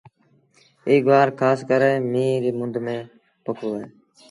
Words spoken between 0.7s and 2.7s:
ايٚ گُوآر کآس ڪري ميݩهن ريٚ